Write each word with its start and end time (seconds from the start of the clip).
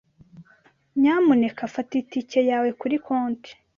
Nyamuneka 1.01 1.63
fata 1.73 1.93
itike 2.01 2.39
yawe 2.49 2.69
kuri 2.79 2.95
konti. 3.05 3.51